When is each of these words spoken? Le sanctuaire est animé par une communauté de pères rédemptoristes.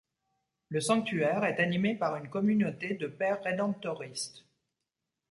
Le 0.69 0.79
sanctuaire 0.81 1.43
est 1.43 1.59
animé 1.61 1.93
par 1.93 2.15
une 2.15 2.27
communauté 2.27 2.95
de 2.95 3.05
pères 3.05 3.43
rédemptoristes. 3.43 4.45